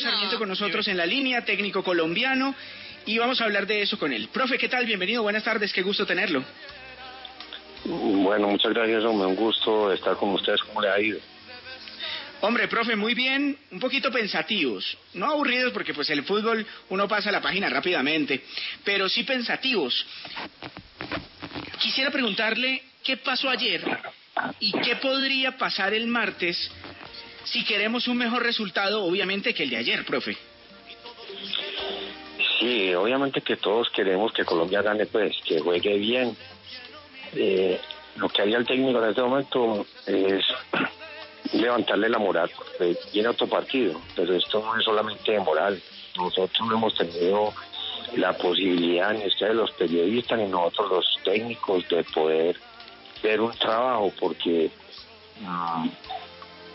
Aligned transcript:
Sarmiento 0.00 0.38
con 0.38 0.48
nosotros 0.48 0.86
en 0.88 0.96
la 0.96 1.06
línea, 1.06 1.44
técnico 1.44 1.82
colombiano, 1.82 2.54
y 3.06 3.18
vamos 3.18 3.40
a 3.40 3.44
hablar 3.44 3.66
de 3.66 3.82
eso 3.82 3.98
con 3.98 4.12
él. 4.12 4.28
Profe, 4.32 4.58
¿qué 4.58 4.68
tal? 4.68 4.84
Bienvenido, 4.84 5.22
buenas 5.22 5.44
tardes, 5.44 5.72
qué 5.72 5.82
gusto 5.82 6.06
tenerlo. 6.06 6.44
Bueno, 7.84 8.48
muchas 8.48 8.72
gracias, 8.72 9.04
hombre, 9.04 9.28
un 9.28 9.36
gusto 9.36 9.92
estar 9.92 10.16
con 10.16 10.30
ustedes, 10.30 10.60
¿cómo 10.62 10.80
le 10.80 10.88
ha 10.88 11.00
ido? 11.00 11.18
Hombre, 12.40 12.68
profe, 12.68 12.96
muy 12.96 13.14
bien, 13.14 13.56
un 13.70 13.80
poquito 13.80 14.10
pensativos, 14.10 14.98
no 15.14 15.26
aburridos 15.26 15.72
porque 15.72 15.94
pues 15.94 16.10
el 16.10 16.22
fútbol 16.24 16.66
uno 16.90 17.08
pasa 17.08 17.32
la 17.32 17.40
página 17.40 17.70
rápidamente, 17.70 18.44
pero 18.84 19.08
sí 19.08 19.22
pensativos. 19.22 20.06
Quisiera 21.78 22.10
preguntarle 22.10 22.82
qué 23.02 23.16
pasó 23.16 23.48
ayer 23.48 23.82
y 24.60 24.72
qué 24.72 24.96
podría 24.96 25.56
pasar 25.56 25.94
el 25.94 26.08
martes 26.08 26.70
si 27.46 27.64
queremos 27.64 28.08
un 28.08 28.18
mejor 28.18 28.42
resultado, 28.42 29.04
obviamente, 29.04 29.54
que 29.54 29.64
el 29.64 29.70
de 29.70 29.76
ayer, 29.76 30.04
profe. 30.04 30.36
Sí, 32.60 32.94
obviamente 32.94 33.40
que 33.42 33.56
todos 33.56 33.88
queremos 33.90 34.32
que 34.32 34.44
Colombia 34.44 34.82
gane, 34.82 35.06
pues, 35.06 35.36
que 35.44 35.60
juegue 35.60 35.96
bien. 35.96 36.36
Eh, 37.34 37.80
lo 38.16 38.28
que 38.28 38.42
haría 38.42 38.58
el 38.58 38.66
técnico 38.66 39.02
en 39.02 39.10
este 39.10 39.22
momento 39.22 39.86
es 40.06 40.44
levantarle 41.52 42.08
la 42.08 42.18
moral, 42.18 42.50
porque 42.56 42.96
viene 43.12 43.28
otro 43.28 43.46
partido, 43.46 44.00
pero 44.14 44.34
esto 44.34 44.60
no 44.60 44.76
es 44.78 44.84
solamente 44.84 45.32
de 45.32 45.40
moral. 45.40 45.80
Nosotros 46.16 46.68
hemos 46.72 46.94
tenido 46.96 47.52
la 48.16 48.32
posibilidad, 48.32 49.12
ni 49.12 49.26
ustedes 49.26 49.54
los 49.54 49.70
periodistas, 49.72 50.38
ni 50.38 50.46
nosotros 50.46 50.90
los 50.90 51.24
técnicos, 51.24 51.86
de 51.88 52.02
poder 52.04 52.58
ver 53.22 53.40
un 53.40 53.52
trabajo, 53.52 54.12
porque 54.18 54.70
mm, 55.40 55.88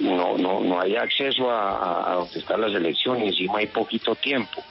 no, 0.02 0.38
no, 0.38 0.60
no 0.62 0.82
hay 0.82 0.96
acceso 0.96 1.50
a, 1.50 2.12
a, 2.12 2.16
donde 2.16 2.40
está 2.40 2.58
la 2.58 2.70
selección 2.70 3.24
y 3.24 3.28
encima 3.28 3.60
hay 3.60 3.68
poquito 3.68 4.16
tiempo. 4.16 4.64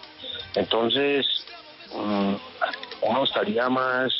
Entonces, 0.54 1.26
mm, 1.94 2.34
uno 3.02 3.24
estaría 3.24 3.68
más 3.68 4.12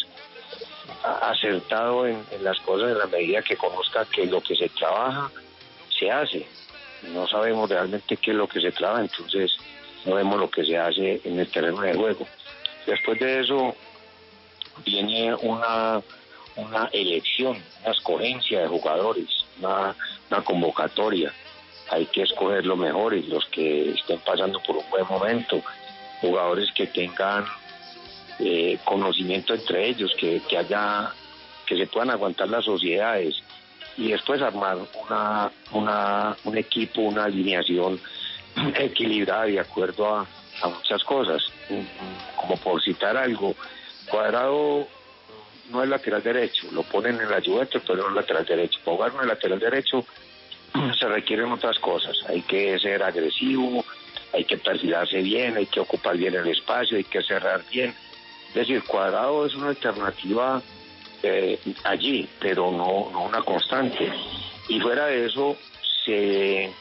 acertado 1.22 2.06
en, 2.06 2.24
en, 2.30 2.44
las 2.44 2.58
cosas 2.60 2.90
en 2.90 2.98
la 2.98 3.06
medida 3.06 3.42
que 3.42 3.56
conozca 3.56 4.04
que 4.04 4.26
lo 4.26 4.40
que 4.40 4.54
se 4.54 4.68
trabaja 4.68 5.30
se 5.98 6.10
hace. 6.10 6.46
No 7.12 7.26
sabemos 7.26 7.68
realmente 7.68 8.16
qué 8.16 8.30
es 8.30 8.36
lo 8.36 8.46
que 8.46 8.60
se 8.60 8.72
trabaja, 8.72 9.02
entonces 9.02 9.56
no 10.04 10.14
vemos 10.14 10.38
lo 10.38 10.50
que 10.50 10.64
se 10.64 10.78
hace 10.78 11.20
en 11.24 11.38
el 11.38 11.48
terreno 11.50 11.80
de 11.80 11.94
juego. 11.94 12.26
Después 12.86 13.18
de 13.18 13.40
eso 13.40 13.74
viene 14.84 15.34
una, 15.34 16.00
una 16.56 16.88
elección, 16.92 17.62
una 17.82 17.92
escogencia 17.92 18.60
de 18.60 18.68
jugadores, 18.68 19.39
una, 19.60 19.94
convocatoria. 20.44 21.32
Hay 21.90 22.06
que 22.06 22.22
escoger 22.22 22.66
los 22.66 22.78
mejores, 22.78 23.26
los 23.28 23.44
que 23.46 23.90
estén 23.90 24.20
pasando 24.20 24.62
por 24.62 24.76
un 24.76 24.88
buen 24.90 25.06
momento, 25.06 25.60
jugadores 26.20 26.70
que 26.74 26.86
tengan 26.86 27.44
eh, 28.38 28.78
conocimiento 28.84 29.54
entre 29.54 29.88
ellos, 29.88 30.12
que, 30.18 30.40
que 30.48 30.58
haya, 30.58 31.10
que 31.66 31.76
se 31.76 31.86
puedan 31.86 32.10
aguantar 32.10 32.48
las 32.48 32.64
sociedades 32.64 33.42
y 33.96 34.10
después 34.10 34.40
armar 34.40 34.78
una, 35.04 35.50
una, 35.72 36.36
un 36.44 36.56
equipo, 36.56 37.02
una 37.02 37.24
alineación 37.24 38.00
equilibrada 38.76 39.44
de 39.44 39.60
acuerdo 39.60 40.14
a, 40.14 40.26
a 40.62 40.68
muchas 40.68 41.02
cosas. 41.04 41.42
Como 42.36 42.56
por 42.56 42.82
citar 42.82 43.16
algo, 43.16 43.54
Cuadrado 44.10 44.88
no 45.70 45.82
es 45.82 45.88
lateral 45.88 46.22
derecho, 46.22 46.68
lo 46.72 46.82
ponen 46.82 47.20
en 47.20 47.30
la 47.30 47.40
Juventus, 47.44 47.82
pero 47.86 48.02
no 48.02 48.08
es 48.10 48.14
lateral 48.14 48.44
derecho. 48.44 48.80
Para 48.84 48.96
jugar 48.96 49.12
en 49.14 49.20
el 49.20 49.28
lateral 49.28 49.58
derecho 49.58 50.04
se 50.98 51.08
requieren 51.08 51.52
otras 51.52 51.78
cosas. 51.78 52.16
Hay 52.28 52.42
que 52.42 52.78
ser 52.78 53.02
agresivo, 53.02 53.84
hay 54.32 54.44
que 54.44 54.58
perfilarse 54.58 55.22
bien, 55.22 55.56
hay 55.56 55.66
que 55.66 55.80
ocupar 55.80 56.16
bien 56.16 56.34
el 56.34 56.46
espacio, 56.48 56.96
hay 56.96 57.04
que 57.04 57.22
cerrar 57.22 57.62
bien. 57.70 57.94
Es 58.48 58.54
decir, 58.54 58.82
Cuadrado 58.84 59.46
es 59.46 59.54
una 59.54 59.68
alternativa 59.68 60.60
eh, 61.22 61.58
allí, 61.84 62.28
pero 62.40 62.70
no, 62.70 63.10
no 63.12 63.24
una 63.24 63.42
constante. 63.42 64.12
Y 64.68 64.80
fuera 64.80 65.06
de 65.06 65.26
eso, 65.26 65.56
se 66.04 66.72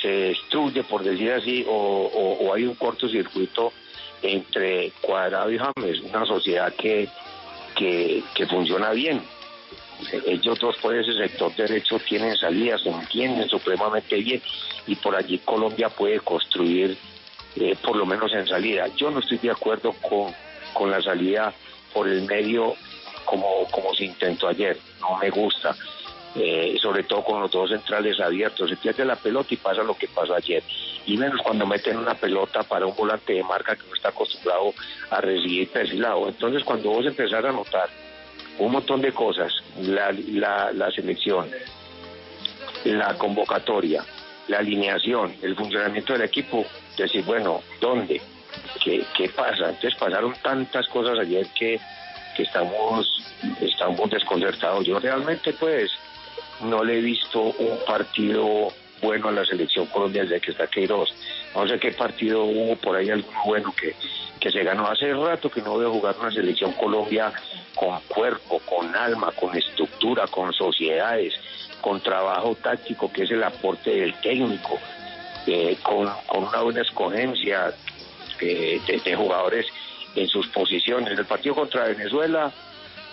se 0.00 0.08
destruye, 0.08 0.82
por 0.82 1.02
decir 1.02 1.32
así, 1.32 1.64
o, 1.68 1.72
o, 1.72 2.46
o 2.46 2.54
hay 2.54 2.64
un 2.64 2.74
cortocircuito 2.74 3.72
entre 4.22 4.92
Cuadrado 5.00 5.50
y 5.50 5.58
James, 5.58 6.00
una 6.00 6.24
sociedad 6.26 6.72
que, 6.74 7.08
que, 8.34 8.46
funciona 8.46 8.90
bien. 8.90 9.22
Ellos 10.26 10.58
dos 10.58 10.76
por 10.78 10.94
ese 10.94 11.12
sector 11.14 11.54
derecho 11.54 11.98
tienen 11.98 12.36
salidas, 12.36 12.82
se 12.82 12.90
entienden 12.90 13.48
supremamente 13.48 14.16
bien 14.16 14.42
y 14.86 14.94
por 14.96 15.14
allí 15.14 15.38
Colombia 15.38 15.90
puede 15.90 16.20
construir 16.20 16.96
eh, 17.56 17.76
por 17.82 17.96
lo 17.96 18.06
menos 18.06 18.32
en 18.32 18.46
salida. 18.46 18.86
Yo 18.96 19.10
no 19.10 19.20
estoy 19.20 19.38
de 19.38 19.50
acuerdo 19.50 19.92
con, 19.92 20.34
con 20.72 20.90
la 20.90 21.02
salida 21.02 21.52
por 21.92 22.08
el 22.08 22.22
medio 22.22 22.74
como, 23.24 23.66
como 23.70 23.94
se 23.94 24.06
intentó 24.06 24.48
ayer, 24.48 24.78
no 25.00 25.18
me 25.18 25.30
gusta 25.30 25.76
eh, 26.36 26.76
sobre 26.80 27.02
todo 27.04 27.24
con 27.24 27.40
los 27.40 27.50
dos 27.50 27.70
centrales 27.70 28.20
abiertos. 28.20 28.70
Se 28.70 28.76
pierde 28.76 29.04
la 29.04 29.16
pelota 29.16 29.52
y 29.52 29.56
pasa 29.56 29.82
lo 29.82 29.94
que 29.96 30.08
pasó 30.08 30.34
ayer. 30.34 30.62
Y 31.06 31.16
menos 31.16 31.40
cuando 31.42 31.66
meten 31.66 31.96
una 31.96 32.14
pelota 32.14 32.62
para 32.62 32.86
un 32.86 32.94
volante 32.94 33.32
de 33.32 33.42
marca 33.42 33.74
que 33.74 33.86
no 33.88 33.94
está 33.94 34.10
acostumbrado 34.10 34.72
a 35.10 35.20
recibir 35.20 35.68
perfilado. 35.70 36.28
Entonces, 36.28 36.62
cuando 36.64 36.90
vos 36.90 37.06
empezás 37.06 37.44
a 37.44 37.52
notar 37.52 37.88
un 38.58 38.72
montón 38.72 39.00
de 39.00 39.12
cosas, 39.12 39.52
la, 39.80 40.12
la, 40.12 40.72
la 40.72 40.90
selección, 40.90 41.50
la 42.84 43.16
convocatoria, 43.16 44.04
la 44.48 44.58
alineación, 44.58 45.34
el 45.42 45.56
funcionamiento 45.56 46.12
del 46.12 46.22
equipo, 46.22 46.64
decir, 46.96 47.24
bueno, 47.24 47.62
¿dónde? 47.80 48.20
¿Qué, 48.82 49.04
qué 49.16 49.28
pasa? 49.28 49.70
Entonces 49.70 49.94
pasaron 49.98 50.34
tantas 50.42 50.86
cosas 50.88 51.18
ayer 51.18 51.46
que, 51.58 51.80
estamos, 52.42 53.06
estamos 53.60 54.10
desconcertados. 54.10 54.84
Yo 54.86 54.98
realmente, 54.98 55.52
pues, 55.54 55.90
no 56.62 56.84
le 56.84 56.98
he 56.98 57.00
visto 57.00 57.40
un 57.40 57.78
partido 57.86 58.68
bueno 59.02 59.28
a 59.28 59.32
la 59.32 59.44
selección 59.44 59.86
colombiana 59.86 60.28
desde 60.28 60.40
que 60.40 60.50
está 60.50 60.66
Queiroz. 60.66 61.14
No 61.54 61.66
sé 61.66 61.78
qué 61.78 61.92
partido 61.92 62.44
hubo 62.44 62.76
por 62.76 62.96
ahí 62.96 63.10
alguno 63.10 63.38
bueno 63.46 63.74
que, 63.74 63.94
que 64.38 64.50
se 64.50 64.62
ganó. 64.62 64.86
Hace 64.86 65.12
rato 65.14 65.50
que 65.50 65.62
no 65.62 65.78
veo 65.78 65.92
jugar 65.92 66.16
una 66.20 66.30
selección 66.30 66.72
Colombia 66.72 67.32
con 67.74 67.98
cuerpo, 68.08 68.60
con 68.60 68.94
alma, 68.94 69.32
con 69.32 69.56
estructura, 69.56 70.26
con 70.26 70.52
sociedades, 70.52 71.34
con 71.80 72.00
trabajo 72.00 72.56
táctico, 72.56 73.10
que 73.12 73.22
es 73.22 73.30
el 73.30 73.42
aporte 73.42 73.90
del 73.90 74.14
técnico, 74.20 74.78
eh, 75.46 75.76
con, 75.82 76.08
con, 76.26 76.44
una 76.44 76.60
buena 76.62 76.82
escogencia 76.82 77.72
eh, 78.40 78.80
de, 79.04 79.16
jugadores 79.16 79.66
en 80.14 80.28
sus 80.28 80.48
posiciones. 80.48 81.18
El 81.18 81.26
partido 81.26 81.54
contra 81.54 81.84
Venezuela 81.88 82.52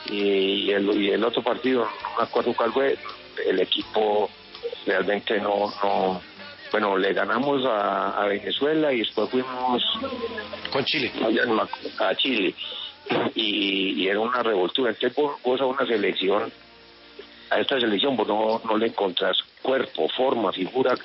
y 0.09 0.71
el, 0.71 1.01
y 1.01 1.11
el 1.11 1.23
otro 1.23 1.41
partido, 1.41 1.85
no 1.85 2.17
me 2.17 2.23
acuerdo 2.23 2.53
cuál 2.53 2.71
fue, 2.71 2.97
el 3.45 3.59
equipo 3.59 4.29
realmente 4.85 5.39
no, 5.39 5.73
no 5.83 6.21
bueno, 6.71 6.97
le 6.97 7.13
ganamos 7.13 7.65
a, 7.65 8.21
a, 8.21 8.27
Venezuela 8.27 8.91
y 8.91 8.99
después 8.99 9.29
fuimos 9.29 9.83
con 10.71 10.83
Chile 10.85 11.11
a, 11.99 12.15
Chile 12.15 12.53
y, 13.35 14.03
y, 14.03 14.07
era 14.07 14.19
una 14.19 14.43
revoltura. 14.43 14.91
Entonces 14.91 15.15
vos, 15.15 15.41
vos, 15.43 15.61
a 15.61 15.65
una 15.65 15.85
selección, 15.85 16.51
a 17.49 17.59
esta 17.59 17.79
selección 17.79 18.17
vos 18.17 18.27
no, 18.27 18.61
no 18.65 18.77
le 18.77 18.87
encontrás 18.87 19.37
cuerpo, 19.61 20.09
forma, 20.09 20.51
figura, 20.51 20.95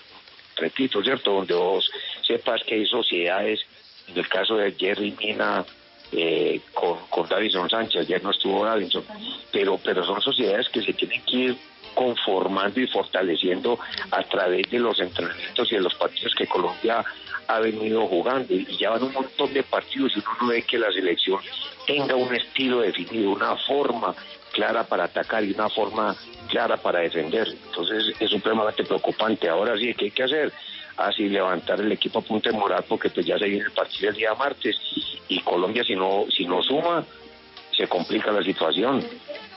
repito, 0.57 1.03
¿cierto? 1.03 1.33
Donde 1.33 1.55
vos 1.55 1.91
sepas 2.27 2.63
que 2.65 2.77
hay 2.77 2.87
sociedades, 2.87 3.61
en 4.09 4.19
el 4.19 4.29
caso 4.29 4.57
de 4.57 4.73
Jerry 4.73 5.15
Mina, 5.19 5.65
eh, 6.13 6.61
con, 6.73 6.99
con 7.09 7.29
Davison 7.29 7.69
Sánchez, 7.69 8.03
ayer 8.03 8.23
no 8.23 8.31
estuvo 8.31 8.65
Davison, 8.65 9.05
pero, 9.51 9.79
pero 9.83 10.05
son 10.05 10.21
sociedades 10.21 10.69
que 10.69 10.83
se 10.83 10.93
tienen 10.93 11.23
que 11.23 11.37
ir 11.37 11.57
conformando 11.95 12.81
y 12.81 12.87
fortaleciendo 12.87 13.79
a 14.11 14.23
través 14.23 14.71
de 14.71 14.79
los 14.79 14.99
entrenamientos 15.01 15.71
y 15.71 15.75
de 15.75 15.81
los 15.81 15.95
partidos 15.95 16.35
que 16.35 16.47
Colombia 16.47 17.05
ha 17.49 17.61
venido 17.61 18.07
jugando 18.07 18.55
y 18.55 18.65
ya 18.79 18.91
van 18.91 19.03
un 19.03 19.13
montón 19.13 19.53
de 19.53 19.63
partidos 19.63 20.13
y 20.17 20.21
uno 20.21 20.31
no 20.41 20.47
ve 20.49 20.63
que 20.63 20.79
la 20.79 20.91
selección 20.93 21.41
tenga 21.87 22.15
un 22.15 22.35
estilo 22.35 22.81
definido, 22.81 23.33
una 23.33 23.57
forma 23.57 24.15
clara 24.53 24.85
para 24.85 25.05
atacar 25.05 25.45
y 25.45 25.53
una 25.53 25.69
forma 25.69 26.15
clara 26.49 26.77
para 26.77 27.01
defender. 27.01 27.49
Entonces 27.49 28.15
es 28.21 28.31
supremamente 28.31 28.85
preocupante. 28.85 29.49
Ahora 29.49 29.77
sí, 29.77 29.93
¿qué 29.95 30.07
hay 30.07 30.11
que 30.11 30.23
hacer? 30.23 30.53
Así 30.97 31.29
levantar 31.29 31.81
el 31.81 31.93
equipo 31.93 32.19
a 32.19 32.23
punta 32.23 32.51
de 32.51 32.59
moral 32.59 32.85
porque 32.89 33.11
pues 33.11 33.27
ya 33.27 33.39
se 33.39 33.47
viene 33.47 33.65
el 33.65 33.73
partido 33.73 34.11
el 34.11 34.17
día 34.17 34.35
martes 34.35 34.77
y 35.29 35.41
Colombia 35.41 35.85
si 35.85 35.95
no 35.95 36.27
si 36.31 36.45
no 36.45 36.63
suma 36.63 37.05
se 37.77 37.89
complica 37.89 38.31
la 38.31 38.43
situación. 38.43 39.03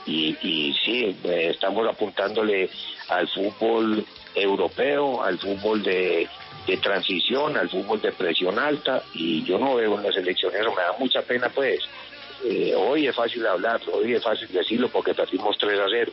Y, 0.06 0.36
y 0.40 0.72
sí 0.84 1.16
eh, 1.24 1.50
estamos 1.50 1.86
apuntándole 1.88 2.70
al 3.08 3.28
fútbol 3.28 4.06
europeo 4.34 5.22
al 5.22 5.38
fútbol 5.38 5.82
de, 5.82 6.28
transición 6.82 7.56
al 7.56 7.68
fútbol 7.68 8.00
de 8.00 8.12
presión 8.12 8.58
alta 8.58 9.02
y 9.14 9.42
yo 9.44 9.58
no 9.58 9.76
veo 9.76 9.96
en 9.96 10.04
las 10.04 10.16
elecciones 10.16 10.60
me 10.60 10.82
da 10.82 10.94
mucha 10.98 11.22
pena 11.22 11.48
pues 11.48 11.80
eh, 12.44 12.74
hoy 12.76 13.06
es 13.06 13.16
fácil 13.16 13.46
hablarlo, 13.46 13.94
hoy 13.94 14.14
es 14.14 14.22
fácil 14.22 14.48
decirlo 14.52 14.88
porque 14.88 15.14
perdimos 15.14 15.56
3 15.58 15.80
a 15.80 15.86
0, 15.88 16.12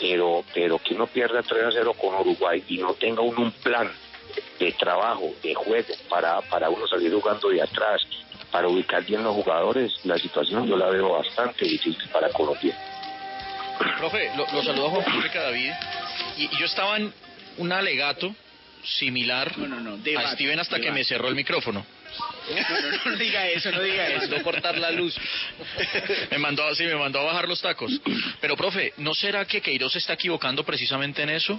pero, 0.00 0.44
pero 0.54 0.78
que 0.78 0.94
uno 0.94 1.06
pierda 1.06 1.42
3 1.42 1.64
a 1.64 1.70
0 1.72 1.94
con 2.00 2.14
Uruguay 2.14 2.64
y 2.68 2.78
no 2.78 2.94
tenga 2.94 3.20
uno 3.20 3.42
un 3.42 3.52
plan 3.52 3.90
de 4.64 4.72
trabajo, 4.72 5.34
de 5.42 5.54
juego, 5.54 5.94
para, 6.08 6.40
para 6.42 6.70
uno 6.70 6.86
salir 6.86 7.12
jugando 7.12 7.48
de 7.48 7.62
atrás, 7.62 8.02
para 8.50 8.68
ubicar 8.68 9.04
bien 9.04 9.22
los 9.22 9.34
jugadores, 9.34 9.92
la 10.04 10.18
situación 10.18 10.66
yo 10.66 10.76
la 10.76 10.88
veo 10.90 11.10
bastante 11.10 11.64
difícil 11.64 12.08
para 12.10 12.28
Colombia. 12.30 12.76
Profe, 13.98 14.30
lo, 14.36 14.46
lo 14.52 14.62
saludo 14.62 14.86
a 14.86 14.90
Juan 14.90 15.04
Felipe 15.04 15.38
David 15.38 15.72
y, 16.36 16.44
y 16.44 16.58
yo 16.58 16.66
estaba 16.66 16.96
en 16.96 17.12
un 17.58 17.72
alegato 17.72 18.34
similar 18.84 19.56
No, 19.58 19.66
no, 19.66 19.80
no, 19.80 19.94
a 19.94 19.96
debate, 19.98 20.34
Steven 20.34 20.58
hasta 20.58 20.80
que 20.80 20.90
me 20.90 21.04
cerró 21.04 21.28
el 21.28 21.34
micrófono. 21.34 21.84
No, 22.50 22.80
no, 22.80 22.90
no, 22.90 23.10
no 23.12 23.16
diga 23.16 23.48
eso, 23.48 23.70
no 23.70 23.80
diga 23.80 24.06
eso. 24.08 24.28
mandó 24.28 24.42
cortar 24.42 24.76
la 24.76 24.90
luz. 24.90 25.16
me 26.30 26.38
mandó 26.38 26.66
así, 26.66 26.84
me 26.84 26.96
mandó 26.96 27.20
a 27.20 27.24
bajar 27.24 27.48
los 27.48 27.60
tacos. 27.60 27.92
Pero, 28.40 28.56
profe, 28.56 28.92
¿no 28.98 29.14
será 29.14 29.44
que 29.44 29.60
Queiroz 29.60 29.92
se 29.92 29.98
está 29.98 30.14
equivocando 30.14 30.64
precisamente 30.64 31.22
en 31.22 31.30
eso? 31.30 31.58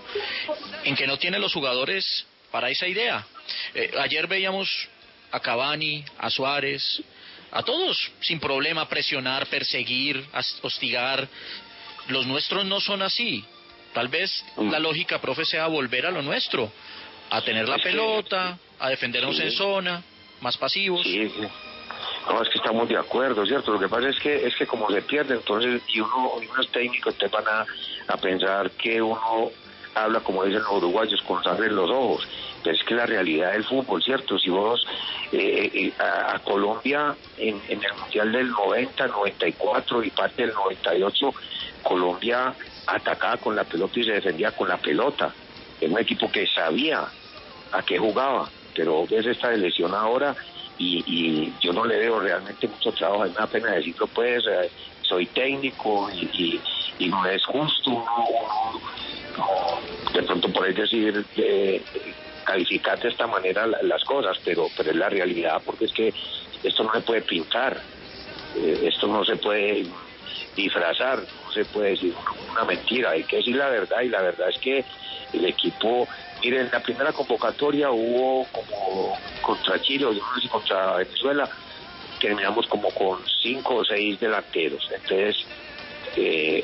En 0.83 0.95
que 0.95 1.07
no 1.07 1.17
tiene 1.17 1.39
los 1.39 1.53
jugadores 1.53 2.25
para 2.53 2.69
esa 2.69 2.87
idea. 2.87 3.25
Eh, 3.73 3.91
ayer 3.99 4.27
veíamos 4.27 4.69
a 5.31 5.39
Cavani, 5.39 6.05
a 6.19 6.29
Suárez, 6.29 7.01
a 7.51 7.63
todos 7.63 8.11
sin 8.19 8.39
problema 8.39 8.87
presionar, 8.87 9.47
perseguir, 9.47 10.23
hostigar. 10.61 11.27
Los 12.09 12.27
nuestros 12.27 12.63
no 12.65 12.79
son 12.79 13.01
así. 13.01 13.43
Tal 13.95 14.07
vez 14.07 14.45
la 14.57 14.77
lógica, 14.77 15.19
profe, 15.19 15.45
sea 15.45 15.65
volver 15.65 16.05
a 16.05 16.11
lo 16.11 16.21
nuestro, 16.21 16.71
a 17.31 17.41
tener 17.41 17.67
la 17.67 17.79
pelota, 17.79 18.57
a 18.79 18.89
defendernos 18.89 19.39
en 19.39 19.51
zona, 19.51 20.03
más 20.41 20.55
pasivos. 20.55 21.07
No, 21.07 22.41
es 22.41 22.49
que 22.49 22.59
estamos 22.59 22.87
de 22.87 22.97
acuerdo, 22.97 23.45
¿cierto? 23.47 23.71
Lo 23.71 23.79
que 23.79 23.89
pasa 23.89 24.09
es 24.09 24.19
que 24.19 24.45
es 24.45 24.55
que 24.55 24.67
como 24.67 24.89
se 24.91 25.01
pierde, 25.01 25.35
entonces, 25.35 25.81
y 25.87 25.99
uno, 25.99 26.33
y 26.41 26.45
unos 26.45 26.69
técnicos 26.71 27.17
te 27.17 27.27
van 27.27 27.45
a, 27.47 27.65
a 28.07 28.17
pensar 28.17 28.69
que 28.71 29.01
uno 29.01 29.51
habla, 29.95 30.21
como 30.21 30.43
dicen 30.43 30.63
los 30.63 30.77
uruguayos, 30.77 31.21
con 31.23 31.43
sangre 31.43 31.67
en 31.67 31.75
los 31.75 31.89
ojos. 31.89 32.27
Pero 32.63 32.75
es 32.75 32.83
que 32.83 32.95
la 32.95 33.05
realidad 33.05 33.51
del 33.51 33.65
fútbol, 33.65 34.01
¿cierto? 34.01 34.37
Si 34.39 34.49
vos 34.49 34.83
eh, 35.31 35.69
eh, 35.73 35.93
a, 35.99 36.39
Colombia 36.39 37.17
en, 37.37 37.61
el 37.67 37.93
Mundial 37.99 38.31
del 38.31 38.49
90, 38.49 39.07
94 39.07 40.03
y 40.03 40.11
parte 40.11 40.43
del 40.43 40.53
98, 40.53 41.33
Colombia 41.83 42.55
atacaba 42.87 43.37
con 43.37 43.55
la 43.55 43.63
pelota 43.65 43.99
y 43.99 44.03
se 44.03 44.13
defendía 44.13 44.51
con 44.51 44.69
la 44.69 44.77
pelota. 44.77 45.35
Era 45.79 45.91
un 45.91 45.99
equipo 45.99 46.31
que 46.31 46.45
sabía 46.47 47.11
a 47.71 47.83
qué 47.83 47.97
jugaba, 47.97 48.51
pero 48.73 49.05
ves 49.07 49.25
esta 49.25 49.51
lesión 49.51 49.93
ahora 49.93 50.35
y, 50.77 51.03
y 51.05 51.57
yo 51.59 51.73
no 51.73 51.85
le 51.85 51.97
veo 51.97 52.19
realmente 52.19 52.67
mucho 52.67 52.91
trabajo, 52.93 53.23
a 53.23 53.25
mí 53.25 53.31
me 53.31 53.39
da 53.39 53.47
pena 53.47 53.71
decirlo 53.71 54.07
pues, 54.07 54.43
eh, 54.47 54.71
soy 55.01 55.27
técnico 55.27 56.09
y, 56.11 56.29
y, 56.33 56.63
y 57.05 57.09
no 57.09 57.25
es 57.25 57.43
justo 57.45 57.91
uno- 57.91 58.81
de 60.13 60.23
pronto 60.23 60.51
por 60.51 60.71
decir 60.73 61.25
eh, 61.37 61.81
de 63.01 63.09
esta 63.09 63.25
manera 63.27 63.65
la- 63.65 63.81
las 63.83 64.03
cosas, 64.03 64.37
pero, 64.43 64.67
pero 64.75 64.91
es 64.91 64.95
la 64.95 65.09
realidad 65.09 65.61
porque 65.65 65.85
es 65.85 65.93
que 65.93 66.13
esto 66.63 66.83
no 66.83 66.91
se 66.93 67.01
puede 67.01 67.21
pintar, 67.21 67.81
eh, 68.57 68.79
esto 68.83 69.07
no 69.07 69.23
se 69.25 69.37
puede 69.37 69.85
disfrazar, 70.55 71.19
no 71.19 71.51
se 71.51 71.65
puede 71.65 71.91
decir 71.91 72.13
una 72.51 72.65
mentira, 72.65 73.11
hay 73.11 73.23
que 73.23 73.37
decir 73.37 73.55
la 73.55 73.69
verdad 73.69 74.01
y 74.01 74.09
la 74.09 74.21
verdad 74.21 74.49
es 74.49 74.57
que 74.59 74.85
el 75.33 75.45
equipo, 75.45 76.07
miren, 76.43 76.65
en 76.67 76.71
la 76.71 76.79
primera 76.81 77.11
convocatoria 77.11 77.89
hubo 77.91 78.45
como 78.51 79.17
contra 79.41 79.81
Chile, 79.81 80.05
o 80.05 80.13
contra 80.49 80.97
Venezuela, 80.97 81.49
terminamos 82.19 82.67
como 82.67 82.91
con 82.91 83.19
cinco 83.41 83.77
o 83.77 83.85
seis 83.85 84.19
delanteros, 84.19 84.87
entonces, 84.91 85.35
eh, 86.15 86.63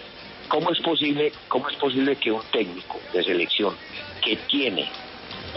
¿cómo 0.49 0.71
es 0.71 0.79
posible, 0.79 1.31
cómo 1.47 1.69
es 1.69 1.77
posible 1.77 2.15
que 2.17 2.31
un 2.31 2.41
técnico 2.51 2.99
de 3.13 3.23
selección 3.23 3.75
que 4.21 4.35
tiene 4.35 4.89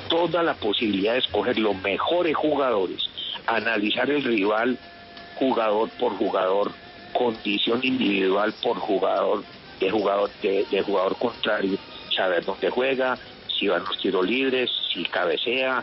toda 0.08 0.42
la 0.42 0.54
posibilidad 0.54 1.14
de 1.14 1.20
escoger 1.20 1.58
los 1.58 1.74
mejores 1.82 2.36
jugadores, 2.36 3.02
analizar 3.46 4.08
el 4.10 4.22
rival 4.22 4.78
jugador 5.36 5.88
por 5.98 6.16
jugador, 6.16 6.70
condición 7.12 7.80
individual 7.82 8.54
por 8.62 8.78
jugador, 8.78 9.42
de 9.80 9.90
jugador, 9.90 10.30
de, 10.42 10.82
jugador 10.82 11.16
contrario, 11.16 11.78
saber 12.14 12.44
dónde 12.44 12.70
juega, 12.70 13.18
si 13.58 13.68
van 13.68 13.84
los 13.84 13.98
tiros 13.98 14.24
libres, 14.24 14.70
si 14.92 15.04
cabecea, 15.04 15.82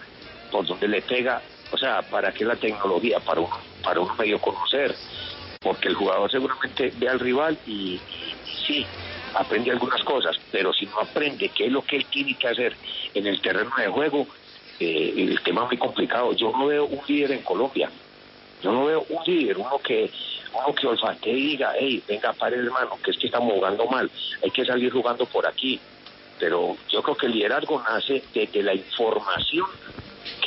por 0.52 0.66
dónde 0.66 0.88
le 0.88 1.02
pega, 1.02 1.42
o 1.72 1.78
sea, 1.78 2.02
¿para 2.04 2.32
qué 2.32 2.46
la 2.46 2.56
tecnología? 2.56 3.20
Para 3.20 3.42
uno, 3.42 3.58
para 3.84 4.00
uno 4.00 4.16
medio 4.16 4.40
conocer, 4.40 4.96
porque 5.62 5.90
el 5.90 5.96
jugador 5.96 6.32
seguramente 6.32 6.94
ve 6.98 7.10
al 7.10 7.20
rival 7.20 7.58
y, 7.66 8.00
sí, 8.66 8.86
aprende 9.36 9.72
algunas 9.72 10.02
cosas, 10.04 10.38
pero 10.52 10.74
si 10.74 10.86
no 10.86 11.00
aprende 11.00 11.50
qué 11.50 11.66
es 11.66 11.72
lo 11.72 11.82
que 11.82 11.98
él 11.98 12.06
tiene 12.06 12.36
que 12.36 12.48
hacer 12.48 12.76
en 13.14 13.28
el 13.28 13.42
terreno 13.42 13.72
de 13.78 13.88
juego, 13.88 14.28
eh, 14.80 15.14
el 15.18 15.42
tema 15.42 15.64
es 15.64 15.68
muy 15.68 15.78
complicado. 15.78 16.34
Yo 16.34 16.52
no 16.52 16.68
veo 16.68 16.86
un 16.86 17.02
líder 17.06 17.32
en 17.32 17.42
Colombia, 17.42 17.90
yo 18.64 18.72
no 18.72 18.86
veo 18.86 19.06
un 19.10 19.24
líder, 19.26 19.58
uno 19.58 19.80
que 19.80 20.10
uno 20.52 20.74
que 20.74 20.88
olfatee 20.88 21.38
y 21.38 21.48
diga, 21.50 21.74
hey, 21.78 22.02
venga, 22.08 22.34
pare 22.34 22.58
hermano, 22.58 22.98
que 23.04 23.12
es 23.12 23.18
que 23.18 23.28
estamos 23.28 23.54
jugando 23.54 23.86
mal, 23.86 24.10
hay 24.42 24.52
que 24.52 24.66
salir 24.66 24.92
jugando 24.92 25.26
por 25.26 25.46
aquí. 25.46 25.80
Pero 26.40 26.78
yo 26.88 27.04
creo 27.04 27.18
que 27.18 27.26
el 27.26 27.34
liderazgo 27.34 27.84
nace 27.84 28.24
desde 28.34 28.64
la 28.64 28.74
información 28.74 29.68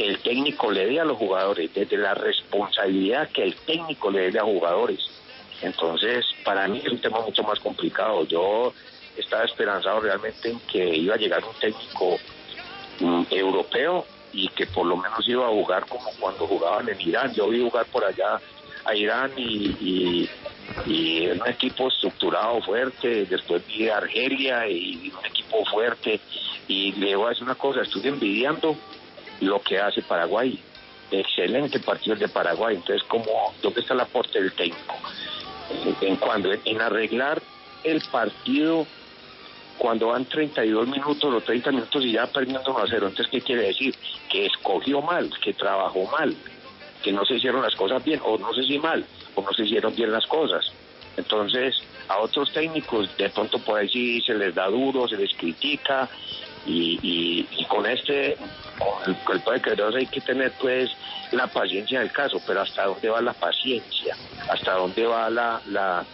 el 0.02 0.18
técnico 0.18 0.70
le 0.70 0.86
dé 0.86 1.00
a 1.00 1.04
los 1.04 1.16
jugadores, 1.16 1.72
desde 1.72 1.96
la 1.96 2.14
responsabilidad 2.14 3.28
que 3.30 3.42
el 3.42 3.54
técnico 3.54 4.10
le 4.10 4.30
dé 4.30 4.38
a 4.38 4.44
jugadores. 4.44 5.00
Entonces, 5.60 6.24
para 6.44 6.66
mí 6.66 6.82
es 6.84 6.90
un 6.90 7.00
tema 7.00 7.20
mucho 7.20 7.42
más 7.42 7.58
complicado. 7.60 8.24
Yo 8.26 8.72
estaba 9.16 9.44
esperanzado 9.44 10.00
realmente 10.00 10.50
en 10.50 10.60
que 10.60 10.96
iba 10.96 11.14
a 11.14 11.18
llegar 11.18 11.44
un 11.44 11.54
técnico 11.60 12.18
mm, 13.00 13.22
europeo 13.30 14.04
y 14.32 14.48
que 14.48 14.66
por 14.66 14.86
lo 14.86 14.96
menos 14.96 15.28
iba 15.28 15.46
a 15.46 15.50
jugar 15.50 15.86
como 15.86 16.10
cuando 16.18 16.46
jugaban 16.46 16.88
en 16.88 17.00
Irán. 17.00 17.32
Yo 17.34 17.48
vi 17.48 17.62
jugar 17.62 17.86
por 17.86 18.04
allá 18.04 18.40
a 18.84 18.94
Irán 18.96 19.30
y, 19.36 19.66
y, 19.80 20.30
y 20.86 21.26
un 21.28 21.46
equipo 21.46 21.88
estructurado, 21.88 22.60
fuerte. 22.62 23.26
Después 23.26 23.64
vi 23.66 23.88
a 23.88 23.98
Argelia 23.98 24.68
y 24.68 25.12
un 25.16 25.26
equipo 25.26 25.64
fuerte. 25.66 26.20
Y 26.66 26.92
le 26.92 27.14
voy 27.14 27.26
a 27.26 27.28
decir 27.30 27.44
una 27.44 27.54
cosa, 27.54 27.82
estoy 27.82 28.08
envidiando 28.08 28.76
lo 29.42 29.60
que 29.60 29.78
hace 29.78 30.02
Paraguay. 30.02 30.58
Excelente 31.10 31.78
partido 31.80 32.16
de 32.16 32.28
Paraguay. 32.28 32.76
Entonces, 32.76 33.06
como 33.06 33.54
¿dónde 33.60 33.80
está 33.80 33.94
el 33.94 34.00
aporte 34.00 34.40
del 34.40 34.52
técnico? 34.52 34.94
En, 35.84 36.08
en 36.08 36.16
cuando 36.16 36.50
en 36.52 36.80
arreglar 36.80 37.42
el 37.84 38.00
partido 38.10 38.86
cuando 39.78 40.08
van 40.08 40.24
32 40.24 40.86
minutos 40.86 41.34
o 41.34 41.40
30 41.40 41.72
minutos 41.72 42.04
y 42.04 42.12
ya 42.12 42.26
perdiendo 42.26 42.70
1 42.70 42.78
a 42.78 42.86
0. 42.86 43.08
Entonces, 43.08 43.30
¿qué 43.30 43.40
quiere 43.40 43.62
decir? 43.62 43.94
Que 44.30 44.46
escogió 44.46 45.02
mal, 45.02 45.30
que 45.42 45.52
trabajó 45.54 46.04
mal, 46.06 46.34
que 47.02 47.12
no 47.12 47.24
se 47.24 47.34
hicieron 47.34 47.62
las 47.62 47.74
cosas 47.74 48.04
bien, 48.04 48.20
o 48.24 48.38
no 48.38 48.52
sé 48.54 48.62
si 48.62 48.78
mal, 48.78 49.04
o 49.34 49.42
no 49.42 49.52
se 49.52 49.64
hicieron 49.64 49.94
bien 49.94 50.12
las 50.12 50.26
cosas. 50.26 50.72
Entonces, 51.16 51.76
a 52.08 52.18
otros 52.18 52.52
técnicos, 52.52 53.16
de 53.16 53.28
pronto 53.30 53.58
por 53.58 53.78
ahí 53.78 53.88
sí 53.88 54.20
se 54.22 54.34
les 54.34 54.54
da 54.54 54.68
duro, 54.68 55.08
se 55.08 55.16
les 55.16 55.34
critica, 55.34 56.08
y, 56.66 57.46
y, 57.50 57.64
con 57.66 57.86
este, 57.86 58.36
con 58.78 59.14
el 59.14 59.16
cuerpo 59.24 59.52
de 59.52 59.98
hay 59.98 60.06
que 60.06 60.20
tener 60.20 60.52
pues 60.60 60.90
la 61.32 61.46
paciencia 61.46 62.00
del 62.00 62.12
caso, 62.12 62.40
pero 62.46 62.60
hasta 62.60 62.84
dónde 62.86 63.08
va 63.08 63.20
la 63.20 63.32
paciencia, 63.32 64.16
hasta 64.48 64.74
dónde 64.74 65.06
va 65.06 65.30
la, 65.30 65.60
la, 65.66 66.04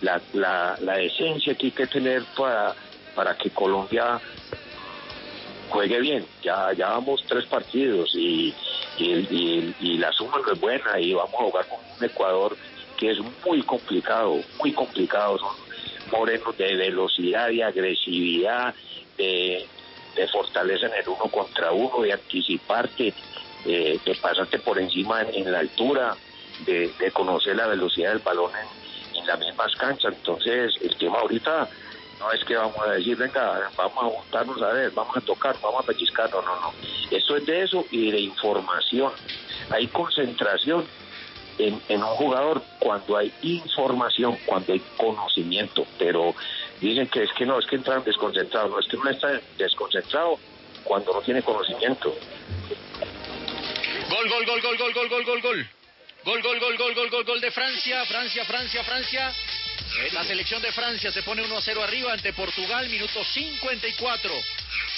la, 0.00 0.20
la, 0.32 0.76
la 0.80 1.00
esencia 1.00 1.54
que 1.54 1.66
hay 1.66 1.72
que 1.72 1.86
tener 1.86 2.22
para, 2.36 2.74
para 3.14 3.36
que 3.36 3.50
Colombia 3.50 4.20
juegue 5.70 6.00
bien. 6.00 6.26
Ya, 6.42 6.72
ya 6.72 6.88
vamos 6.90 7.24
tres 7.26 7.46
partidos 7.46 8.14
y, 8.14 8.54
y, 8.98 9.04
y- 9.14 9.74
y 9.80 9.98
la 9.98 10.12
suma 10.12 10.38
no 10.44 10.52
es 10.52 10.60
buena 10.60 11.00
y 11.00 11.12
vamos 11.14 11.34
a 11.34 11.44
jugar 11.44 11.66
con 11.68 11.78
un 11.98 12.04
Ecuador 12.04 12.56
que 12.96 13.10
es 13.10 13.18
muy 13.44 13.62
complicado, 13.62 14.42
muy 14.60 14.72
complicado. 14.72 15.38
Son 15.38 15.52
morenos 16.12 16.56
de 16.56 16.76
velocidad, 16.76 17.48
de 17.48 17.64
agresividad, 17.64 18.74
de, 19.18 19.66
de 20.16 20.26
fortaleza 20.28 20.86
en 20.86 20.94
el 20.94 21.08
uno 21.08 21.30
contra 21.30 21.70
uno, 21.70 22.02
de 22.02 22.12
anticiparte, 22.12 23.14
eh, 23.64 24.00
de 24.04 24.14
pasarte 24.16 24.58
por 24.58 24.78
encima 24.78 25.22
en, 25.22 25.52
la 25.52 25.60
altura, 25.60 26.16
de, 26.64 26.90
conocer 27.12 27.56
la 27.56 27.66
velocidad 27.66 28.10
del 28.10 28.20
balón 28.20 28.50
en, 29.14 29.26
las 29.26 29.38
mismas 29.40 29.74
canchas. 29.74 30.14
Entonces, 30.14 30.74
el 30.82 30.96
tema 30.96 31.18
ahorita 31.18 31.68
No 32.20 32.30
es 32.30 32.44
que 32.44 32.54
vamos 32.54 32.78
a 32.78 32.92
decir, 32.92 33.16
venga, 33.16 33.68
vamos 33.76 34.04
a 34.04 34.16
juntarnos 34.16 34.62
a 34.62 34.72
ver, 34.72 34.90
vamos 34.92 35.16
a 35.16 35.20
tocar, 35.20 35.56
vamos 35.60 35.82
a 35.82 35.86
pellizcar, 35.86 36.30
no, 36.30 36.40
no, 36.42 36.60
no. 36.60 36.72
Esto 37.10 37.36
es 37.36 37.44
de 37.44 37.62
eso 37.62 37.84
y 37.90 38.10
de 38.10 38.20
información. 38.20 39.12
Hay 39.70 39.88
concentración 39.88 40.86
en, 41.58 41.80
en 41.88 42.02
un 42.02 42.10
jugador 42.10 42.62
cuando 42.78 43.16
hay 43.16 43.32
información, 43.42 44.38
cuando 44.46 44.72
hay 44.72 44.80
conocimiento, 44.96 45.84
pero 45.98 46.34
dicen 46.80 47.08
que 47.08 47.22
es 47.22 47.32
que 47.32 47.46
no, 47.46 47.58
es 47.58 47.66
que 47.66 47.76
entran 47.76 48.04
desconcentrados, 48.04 48.70
no, 48.70 48.78
es 48.78 48.86
que 48.86 48.96
uno 48.96 49.10
está 49.10 49.40
desconcentrado 49.58 50.38
cuando 50.84 51.12
no 51.12 51.20
tiene 51.20 51.42
conocimiento. 51.42 52.14
Gol, 54.08 54.28
gol, 54.28 54.46
gol, 54.46 54.60
gol, 54.60 54.78
gol, 54.78 54.92
gol, 54.94 55.08
gol, 55.08 55.24
gol, 55.24 55.40
gol. 55.42 55.68
Gol, 56.24 56.42
gol, 56.42 56.58
gol, 56.58 56.76
gol, 56.76 56.94
gol, 56.94 57.10
gol, 57.10 57.24
gol 57.24 57.40
de 57.40 57.50
Francia, 57.50 58.04
Francia, 58.06 58.44
Francia, 58.44 58.84
Francia. 58.84 59.32
La 60.12 60.24
selección 60.24 60.60
de 60.60 60.72
Francia 60.72 61.10
se 61.10 61.22
pone 61.22 61.42
1 61.42 61.56
a 61.56 61.62
0 61.62 61.82
arriba 61.82 62.12
ante 62.12 62.32
Portugal, 62.32 62.88
minuto 62.88 63.22
54. 63.24 64.30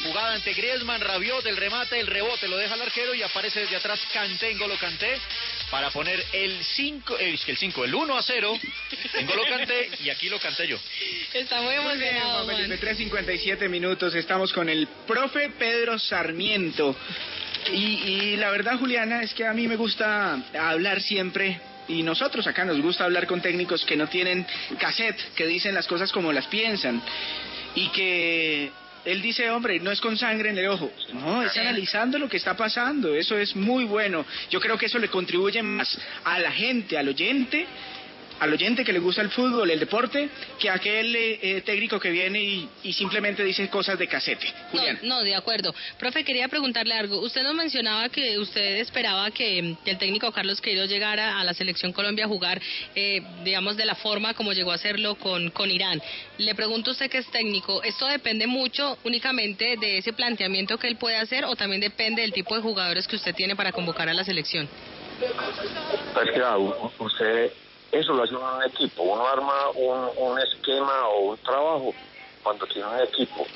Jugada 0.05 0.35
ante 0.35 0.53
Griezmann, 0.53 1.01
Rabiot, 1.01 1.45
el 1.47 1.57
remate, 1.57 1.99
el 1.99 2.07
rebote 2.07 2.47
lo 2.47 2.57
deja 2.57 2.75
el 2.75 2.83
arquero 2.83 3.15
y 3.15 3.23
aparece 3.23 3.61
desde 3.61 3.77
atrás 3.77 4.01
Kanté 4.13 4.51
en 4.53 4.59
Golo 4.59 4.77
Kanté 4.77 5.19
para 5.71 5.91
poner 5.91 6.25
el 6.33 6.57
5, 6.63 7.19
eh, 7.19 7.37
el 7.47 7.57
5, 7.57 7.85
el 7.85 7.95
1 7.95 8.17
a 8.17 8.23
0 8.23 8.59
en 9.15 9.27
Golo 9.27 9.43
Kanté 9.49 9.91
y 10.05 10.11
aquí 10.11 10.29
lo 10.29 10.39
canté 10.39 10.69
yo. 10.69 10.79
Está 11.35 11.61
muy 11.63 11.75
emocionado, 11.75 12.45
Juan 12.45 12.57
Felipe, 12.57 12.79
Juan. 12.79 12.97
3.57 12.97 13.69
minutos, 13.69 14.15
estamos 14.15 14.53
con 14.53 14.69
el 14.69 14.87
profe 15.07 15.51
Pedro 15.51 15.99
Sarmiento. 15.99 16.95
Y, 17.73 17.77
y 17.77 18.37
la 18.37 18.51
verdad, 18.51 18.79
Juliana, 18.79 19.23
es 19.23 19.35
que 19.35 19.47
a 19.47 19.53
mí 19.53 19.67
me 19.67 19.77
gusta 19.77 20.41
hablar 20.59 21.03
siempre, 21.03 21.61
y 21.89 22.03
nosotros 22.03 22.47
acá 22.47 22.65
nos 22.65 22.81
gusta 22.81 23.05
hablar 23.05 23.27
con 23.27 23.41
técnicos 23.41 23.85
que 23.85 23.97
no 23.97 24.07
tienen 24.09 24.47
cassette, 24.79 25.35
que 25.35 25.47
dicen 25.47 25.75
las 25.75 25.87
cosas 25.87 26.13
como 26.13 26.33
las 26.33 26.47
piensan, 26.47 27.03
y 27.75 27.89
que 27.89 28.71
él 29.09 29.23
dice, 29.23 29.51
hombre, 29.51 29.81
no 29.81 29.91
es 29.91 30.01
con 30.01 30.17
sangre 30.19 30.51
en 30.51 30.59
el 30.59 30.67
ojo, 30.69 30.93
no, 31.15 31.43
es 31.43 31.57
analizando 31.57 32.19
lo 32.19 32.29
que 32.29 32.37
está 32.37 32.57
pasando, 32.57 33.15
eso 33.15 33.39
es 33.39 33.57
muy 33.57 33.85
bueno. 33.85 34.25
Yo 34.51 34.61
creo 34.61 34.77
que 34.77 34.87
eso 34.87 34.99
le 34.99 35.09
contribuye 35.09 35.63
más 35.63 35.99
a 36.25 36.39
la 36.39 36.53
gente, 36.53 36.99
al 36.99 37.09
oyente, 37.09 37.67
al 38.41 38.53
oyente 38.53 38.85
que 38.85 38.93
le 38.93 38.99
gusta 38.99 39.23
el 39.23 39.31
fútbol, 39.31 39.71
el 39.71 39.81
deporte, 39.81 40.29
que 40.59 40.71
aquel 40.71 41.15
eh, 41.15 41.39
eh, 41.43 41.61
técnico 41.63 41.99
que 41.99 42.11
viene 42.11 42.41
y, 42.41 42.69
y 42.83 42.93
simplemente 42.93 43.45
dice 43.45 43.69
cosas 43.69 43.99
de 43.99 44.07
casete. 44.07 44.47
Julián. 44.71 44.99
No, 45.03 45.17
no, 45.17 45.23
de 45.23 45.35
acuerdo. 45.35 45.75
Profe, 45.99 46.25
quería 46.25 46.49
preguntarle 46.49 46.95
algo. 46.95 47.19
Usted 47.21 47.43
nos 47.43 47.55
mencionaba 47.55 48.09
que 48.09 48.39
usted 48.39 48.77
esperaba 48.77 49.31
que, 49.31 49.77
que 49.85 49.91
el 49.91 49.99
técnico 49.99 50.31
Carlos 50.33 50.61
Queiroz 50.61 50.89
llegara 50.89 51.41
a 51.41 51.45
la 51.45 51.55
selección 51.55 51.93
Colombia 51.93 52.27
a 52.27 52.29
jugar, 52.29 52.61
eh, 52.95 53.23
digamos, 53.45 53.77
de 53.77 53.85
la 53.85 53.95
forma 53.95 54.35
como 54.35 54.53
llegó 54.53 54.73
a 54.73 54.77
hacerlo 54.77 55.17
con, 55.17 55.51
con 55.51 55.71
Irán. 55.71 56.01
Le 56.39 56.55
pregunto 56.55 56.91
a 56.91 56.93
usted 56.93 57.11
que 57.11 57.19
es 57.19 57.31
técnico, 57.31 57.83
¿esto 57.83 58.07
depende 58.07 58.47
mucho 58.47 58.99
únicamente 59.05 59.77
de 59.77 59.99
ese 59.99 60.13
planteamiento 60.13 60.79
que 60.79 60.89
él 60.89 60.97
puede 60.97 61.17
hacer 61.17 61.45
o 61.45 61.57
también 61.57 61.81
depende 61.81 62.23
del 62.23 62.33
tipo 62.33 62.55
de 62.55 62.63
jugadores 62.63 63.07
que 63.07 63.17
usted 63.17 63.35
tiene 63.35 63.57
para 63.57 63.73
convocar 63.73 64.09
a 64.09 64.15
la 64.15 64.25
selección? 64.25 64.69
Pues 66.15 66.31
que 66.31 67.05
usted, 67.05 67.53
eso 67.93 68.13
lo 68.13 68.23
hace 68.23 68.35
uno 68.35 68.49
en 68.51 68.57
un 68.57 68.65
equipo. 68.65 69.03
Uno 69.03 69.27
arma 69.27 69.71
un, 69.75 70.39
esquema 70.41 71.09
o 71.09 71.31
un 71.31 71.37
trabajo 71.39 71.95
cuando 72.43 72.67
tiene 72.67 72.89
un 72.89 73.01
equipo, 73.01 73.47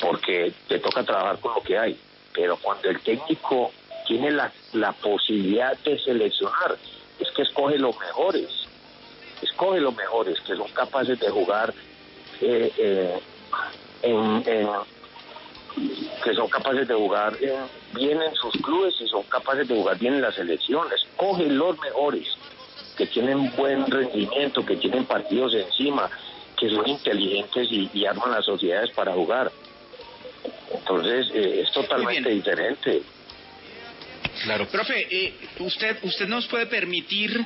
porque 0.00 0.52
te 0.68 0.78
toca 0.78 1.04
trabajar 1.04 1.38
con 1.40 1.54
lo 1.54 1.62
que 1.62 1.78
hay. 1.78 1.98
Pero 2.34 2.56
cuando 2.56 2.88
el 2.88 3.00
técnico 3.00 3.70
tiene 4.06 4.30
la, 4.30 4.52
la 4.72 4.92
posibilidad 4.92 5.76
de 5.78 5.98
seleccionar, 5.98 6.76
es 7.18 7.30
que 7.32 7.42
escoge 7.42 7.78
los 7.78 7.98
mejores. 7.98 8.48
Escoge 9.42 9.80
los 9.80 9.94
mejores, 9.94 10.40
que 10.40 10.56
son 10.56 10.68
capaces 10.72 11.18
de 11.18 11.30
jugar 11.30 11.74
eh, 12.40 12.72
eh, 12.78 13.20
en, 14.02 14.42
que 16.22 16.34
son 16.34 16.48
capaces 16.48 16.86
de 16.86 16.94
jugar 16.94 17.36
bien 17.94 18.22
en 18.22 18.34
sus 18.34 18.52
clubes 18.62 18.94
y 19.00 19.08
son 19.08 19.22
capaces 19.24 19.66
de 19.68 19.74
jugar 19.74 19.98
bien 19.98 20.14
en 20.14 20.22
las 20.22 20.34
selecciones. 20.34 21.00
Coge 21.16 21.46
los 21.46 21.78
mejores, 21.78 22.26
que 22.96 23.06
tienen 23.06 23.54
buen 23.56 23.90
rendimiento, 23.90 24.64
que 24.64 24.76
tienen 24.76 25.04
partidos 25.04 25.54
encima, 25.54 26.10
que 26.58 26.68
son 26.70 26.88
inteligentes 26.88 27.68
y, 27.70 27.90
y 27.92 28.06
arman 28.06 28.30
las 28.30 28.44
sociedades 28.44 28.90
para 28.90 29.12
jugar. 29.12 29.50
Entonces, 30.72 31.28
eh, 31.34 31.62
es 31.62 31.72
totalmente 31.72 32.30
diferente. 32.30 33.02
Claro. 34.44 34.66
Profe, 34.66 35.06
eh, 35.10 35.34
usted, 35.60 35.98
usted 36.02 36.26
nos 36.26 36.46
puede 36.46 36.66
permitir 36.66 37.44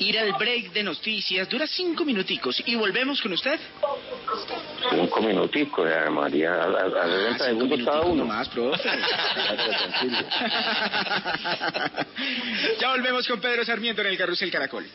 ir 0.00 0.18
al 0.18 0.32
break 0.32 0.72
de 0.72 0.82
noticias, 0.82 1.48
dura 1.48 1.66
cinco 1.66 2.04
minuticos 2.04 2.60
y 2.66 2.74
volvemos 2.74 3.20
con 3.22 3.32
usted. 3.32 3.58
Cinco 4.90 5.20
minuticos, 5.22 5.88
eh, 5.88 6.10
María, 6.10 6.54
a, 6.54 6.64
a- 6.64 7.04
a 7.04 7.06
60 7.06 7.30
Cinco 7.30 7.44
segundos 7.44 7.80
cada 7.84 8.00
uno. 8.02 8.24
nomás, 8.24 8.48
profe. 8.48 8.88
Ya 12.80 12.90
volvemos 12.90 13.26
con 13.26 13.40
Pedro 13.40 13.64
Sarmiento 13.64 14.00
en 14.02 14.08
el 14.08 14.18
Carrusel 14.18 14.50
Caracol. 14.50 14.86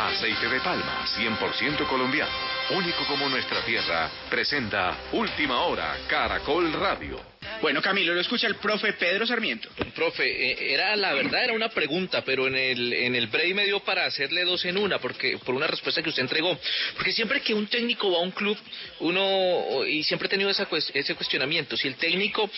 Aceite 0.00 0.48
de 0.48 0.60
palma, 0.60 1.04
100% 1.16 1.86
colombiano. 1.88 2.30
Único 2.70 3.04
como 3.08 3.28
nuestra 3.28 3.60
tierra. 3.64 4.10
Presenta 4.28 4.96
Última 5.12 5.60
Hora, 5.62 5.96
Caracol 6.08 6.72
Radio. 6.72 7.35
Bueno, 7.62 7.80
Camilo, 7.80 8.14
lo 8.14 8.20
escucha 8.20 8.46
el 8.46 8.56
profe 8.56 8.92
Pedro 8.92 9.26
Sarmiento. 9.26 9.70
Profe, 9.94 10.24
eh, 10.24 10.74
era 10.74 10.94
la 10.94 11.14
verdad 11.14 11.44
era 11.44 11.52
una 11.54 11.70
pregunta, 11.70 12.22
pero 12.22 12.46
en 12.46 12.54
el 12.54 12.92
en 12.92 13.14
el 13.14 13.28
break 13.28 13.54
me 13.54 13.64
dio 13.64 13.80
para 13.80 14.04
hacerle 14.04 14.44
dos 14.44 14.64
en 14.66 14.76
una, 14.76 14.98
porque 14.98 15.38
por 15.38 15.54
una 15.54 15.66
respuesta 15.66 16.02
que 16.02 16.10
usted 16.10 16.22
entregó, 16.22 16.58
porque 16.96 17.12
siempre 17.12 17.40
que 17.40 17.54
un 17.54 17.66
técnico 17.66 18.10
va 18.10 18.18
a 18.18 18.20
un 18.20 18.30
club, 18.30 18.58
uno 19.00 19.86
y 19.86 20.02
siempre 20.04 20.26
he 20.26 20.30
tenido 20.30 20.50
ese 20.50 21.14
cuestionamiento, 21.14 21.76
si 21.76 21.88
el 21.88 21.94
técnico 21.94 22.50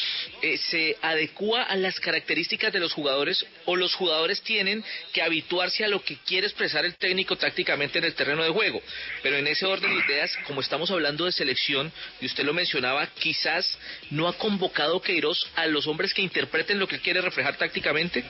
eh, 0.43 0.59
se 0.59 0.97
adecua 1.01 1.63
a 1.63 1.77
las 1.77 2.01
características 2.01 2.73
de 2.73 2.81
los 2.81 2.93
jugadores 2.93 3.47
o 3.67 3.77
los 3.77 3.95
jugadores 3.95 4.43
tienen 4.43 4.85
que 5.13 5.23
habituarse 5.23 5.85
a 5.85 5.89
lo 5.89 6.03
que 6.03 6.17
quiere 6.27 6.47
expresar 6.47 6.85
el 6.85 6.97
técnico 6.97 7.37
tácticamente 7.37 7.99
en 7.99 8.05
el 8.05 8.15
terreno 8.15 8.43
de 8.43 8.51
juego, 8.51 8.83
pero 9.23 9.37
en 9.37 9.47
ese 9.47 9.65
orden 9.65 9.95
de 9.95 10.05
ideas, 10.05 10.37
como 10.47 10.61
estamos 10.61 10.91
hablando 10.91 11.25
de 11.25 11.33
selección 11.33 11.93
y 12.21 12.27
usted 12.27 12.45
lo 12.45 12.53
mencionaba, 12.53 13.07
quizás 13.19 13.79
no 14.11 14.27
ha 14.27 14.37
convocado 14.37 14.78
Queiroz 15.05 15.51
a 15.57 15.67
los 15.67 15.87
hombres 15.87 16.15
que 16.15 16.23
interpreten 16.23 16.79
lo 16.79 16.87
que 16.87 17.01
quiere 17.01 17.21
reflejar 17.21 17.57
tácticamente. 17.57 18.25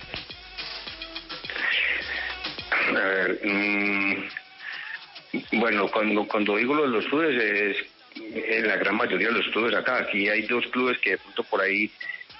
A 2.89 2.93
ver, 2.93 3.41
mm, 3.45 4.29
bueno, 5.53 5.89
cuando, 5.89 6.27
cuando 6.27 6.57
digo 6.57 6.75
lo 6.75 6.83
de 6.83 6.89
los 6.89 7.05
clubes, 7.07 7.43
es 7.43 7.77
en 8.35 8.67
la 8.67 8.77
gran 8.77 8.97
mayoría 8.97 9.29
de 9.29 9.35
los 9.35 9.47
clubes 9.49 9.75
acá. 9.75 9.99
Aquí 9.99 10.29
hay 10.29 10.43
dos 10.43 10.67
clubes 10.69 10.99
que 10.99 11.11
de 11.11 11.19
pronto 11.19 11.45
por 11.45 11.61
ahí 11.61 11.91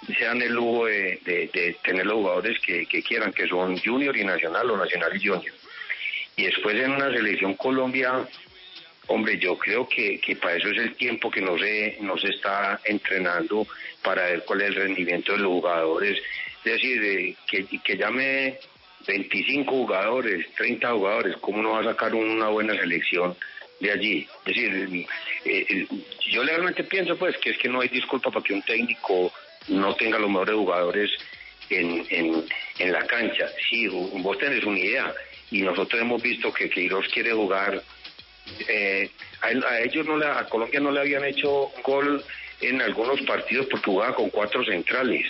se 0.07 0.25
dan 0.25 0.41
el 0.43 0.53
lujo 0.55 0.87
de, 0.87 1.21
de- 1.25 1.51
de 1.53 1.77
tener 1.85 2.07
los 2.07 2.15
jugadores 2.17 2.59
que, 2.65 2.87
que 2.87 3.03
quieran, 3.03 3.33
que 3.33 3.47
son 3.47 3.79
Junior 3.79 4.17
y 4.17 4.25
Nacional 4.25 4.71
o 4.71 4.77
Nacional 4.77 5.15
y 5.17 5.27
Junior. 5.27 5.55
Y 6.37 6.45
después 6.45 6.77
en 6.77 6.93
una 6.93 7.11
selección 7.13 7.55
Colombia, 7.55 8.27
hombre, 9.09 9.39
yo 9.39 9.59
creo 9.59 9.89
que, 9.89 10.21
que 10.21 10.37
para 10.37 10.57
eso 10.57 10.69
es 10.69 10.79
el 10.79 10.95
tiempo 10.95 11.31
que 11.31 11.41
no 11.41 11.59
se, 11.59 11.99
no 12.01 12.17
se 12.17 12.29
está 12.29 12.81
entrenando 12.85 13.67
para 14.03 14.25
ver 14.25 14.45
cuál 14.45 14.63
es 14.63 14.69
el 14.69 14.75
rendimiento 14.77 15.33
de 15.33 15.39
los 15.39 15.53
jugadores. 15.53 16.19
Es 16.65 16.73
decir, 16.73 17.37
que, 17.47 17.67
que 17.83 17.97
llame 17.97 18.59
25 19.07 19.71
jugadores, 19.71 20.47
30 20.57 20.93
jugadores, 20.93 21.37
¿cómo 21.41 21.63
no 21.63 21.73
va 21.73 21.81
a 21.81 21.85
sacar 21.85 22.15
una 22.15 22.49
buena 22.49 22.75
selección 22.75 23.37
de 23.81 23.91
allí? 23.91 24.29
Es 24.45 24.55
decir, 24.55 25.07
yo 26.31 26.43
realmente 26.45 26.85
pienso 26.85 27.17
pues 27.17 27.37
que 27.39 27.51
es 27.51 27.59
que 27.59 27.69
no 27.69 27.81
hay 27.81 27.89
disculpa 27.89 28.31
para 28.31 28.45
que 28.45 28.55
un 28.55 28.63
técnico 28.63 29.33
no 29.69 29.95
tenga 29.95 30.19
los 30.19 30.29
mejores 30.29 30.55
jugadores 30.55 31.11
en, 31.71 32.05
en, 32.11 32.45
en 32.79 32.93
la 32.93 33.07
cancha. 33.07 33.49
Sí, 33.69 33.87
vos 33.89 34.39
tenés 34.39 34.65
una 34.65 34.79
idea 34.79 35.15
y 35.51 35.63
nosotros 35.63 36.01
hemos 36.01 36.21
visto 36.23 36.53
que 36.53 36.69
Queiroz 36.69 37.09
quiere 37.09 37.33
jugar 37.33 37.83
eh, 38.69 39.11
a, 39.43 39.47
a 39.47 39.81
ellos 39.81 40.07
no 40.07 40.17
le, 40.17 40.27
a 40.27 40.45
Colombia 40.47 40.81
no 40.81 40.91
le 40.91 41.01
habían 41.01 41.25
hecho 41.25 41.71
gol 41.83 42.23
en 42.61 42.81
algunos 42.83 43.21
partidos 43.23 43.67
porque 43.71 43.91
jugaba 43.91 44.15
con 44.15 44.31
cuatro 44.31 44.65
centrales 44.65 45.27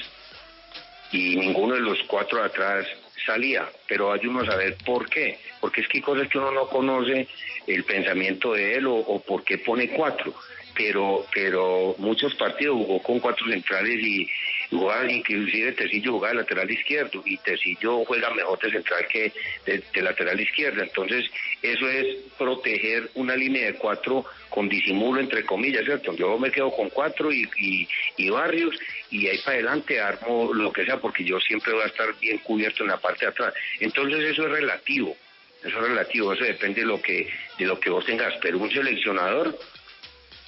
y 1.12 1.36
ninguno 1.36 1.74
de 1.74 1.80
los 1.80 1.98
cuatro 2.06 2.42
atrás 2.42 2.86
salía, 3.24 3.68
pero 3.86 4.12
hay 4.12 4.26
uno 4.26 4.40
a 4.40 4.46
saber 4.46 4.76
por 4.84 5.08
qué, 5.08 5.38
porque 5.60 5.82
es 5.82 5.88
que 5.88 5.98
hay 5.98 6.02
cosas 6.02 6.28
que 6.28 6.38
uno 6.38 6.50
no 6.50 6.68
conoce 6.68 7.28
el 7.66 7.84
pensamiento 7.84 8.54
de 8.54 8.76
él 8.76 8.86
o, 8.86 8.94
o 8.94 9.20
por 9.20 9.44
qué 9.44 9.58
pone 9.58 9.90
cuatro, 9.90 10.34
pero 10.74 11.26
pero 11.32 11.94
muchos 11.98 12.34
partidos 12.34 12.76
jugó 12.76 13.02
con 13.02 13.20
cuatro 13.20 13.46
centrales 13.46 14.00
y 14.00 14.28
jugaba 14.70 15.10
inclusive 15.10 15.72
Tecillo 15.72 16.12
jugaba 16.12 16.34
de 16.34 16.40
lateral 16.40 16.70
izquierdo 16.70 17.22
y 17.24 17.36
Tecillo 17.38 18.04
juega 18.04 18.30
mejor 18.34 18.58
de 18.60 18.70
central 18.70 19.06
que 19.08 19.32
de, 19.66 20.02
lateral 20.02 20.40
izquierda, 20.40 20.82
entonces 20.82 21.26
eso 21.62 21.88
es 21.88 22.16
proteger 22.36 23.10
una 23.14 23.36
línea 23.36 23.66
de 23.66 23.74
cuatro 23.74 24.24
con 24.48 24.68
disimulo 24.68 25.20
entre 25.20 25.44
comillas, 25.44 25.84
¿cierto? 25.84 26.14
Yo 26.14 26.38
me 26.38 26.50
quedo 26.50 26.70
con 26.70 26.90
cuatro 26.90 27.32
y, 27.32 27.48
y, 27.58 27.88
y 28.16 28.30
barrios 28.30 28.78
y 29.10 29.26
ahí 29.26 29.38
para 29.38 29.56
adelante 29.56 30.00
armo 30.00 30.52
lo 30.52 30.72
que 30.72 30.84
sea 30.84 30.98
porque 30.98 31.24
yo 31.24 31.40
siempre 31.40 31.72
voy 31.72 31.82
a 31.82 31.86
estar 31.86 32.08
bien 32.20 32.38
cubierto 32.38 32.82
en 32.82 32.90
la 32.90 32.98
parte 32.98 33.24
de 33.24 33.30
atrás. 33.30 33.54
Entonces 33.80 34.20
eso 34.20 34.46
es 34.46 34.52
relativo, 34.52 35.16
eso 35.64 35.78
es 35.78 35.88
relativo, 35.88 36.32
eso 36.32 36.44
depende 36.44 36.82
de 36.82 36.86
lo 36.86 37.00
que 37.00 37.28
de 37.58 37.66
lo 37.66 37.80
que 37.80 37.90
vos 37.90 38.04
tengas, 38.04 38.34
pero 38.40 38.58
un 38.58 38.70
seleccionador 38.70 39.58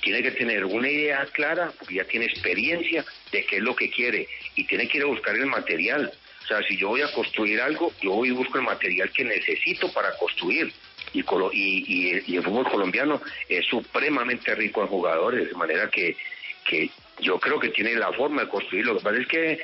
tiene 0.00 0.23
que 0.23 0.33
tener 0.33 0.64
una 0.64 0.88
idea 0.88 1.26
clara, 1.33 1.73
porque 1.78 1.95
ya 1.95 2.04
tiene 2.04 2.26
experiencia 2.26 3.04
de 3.33 3.45
qué 3.45 3.57
es 3.57 3.62
lo 3.62 3.75
que 3.75 3.90
quiere 3.90 4.28
y 4.54 4.64
tiene 4.64 4.88
que 4.88 4.99
ir 4.99 5.04
a 5.04 5.09
buscar 5.09 5.35
el 5.37 5.47
material. 5.47 6.12
O 6.42 6.47
sea, 6.47 6.62
si 6.62 6.76
yo 6.76 6.88
voy 6.88 7.02
a 7.02 7.12
construir 7.12 7.61
algo, 7.61 7.92
yo 8.00 8.12
voy 8.12 8.28
y 8.28 8.33
busco 8.33 8.59
el 8.59 8.64
material 8.64 9.11
que 9.12 9.25
necesito 9.25 9.92
para 9.92 10.16
construir. 10.16 10.73
Y, 11.12 11.21
y, 11.21 12.23
y, 12.26 12.37
el 12.37 12.42
fútbol 12.42 12.69
colombiano 12.71 13.21
es 13.49 13.66
supremamente 13.66 14.54
rico 14.54 14.83
en 14.83 14.88
jugadores, 14.88 15.49
de 15.49 15.54
manera 15.54 15.88
que, 15.90 16.16
que 16.64 16.90
yo 17.21 17.38
creo 17.38 17.59
que 17.59 17.71
tiene 17.71 17.95
la 17.95 18.12
forma 18.12 18.42
de 18.42 18.49
construir. 18.49 18.87
Lo 18.87 18.97
que 18.97 19.02
pasa 19.02 19.19
es 19.19 19.26
que, 19.26 19.61